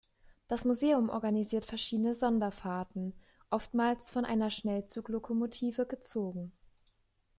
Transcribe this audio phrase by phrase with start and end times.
[0.47, 3.13] Das Museum organisiert verschiedene Sonderfahrten,
[3.51, 6.51] oftmals von einer Schnellzuglokomotive gezogen.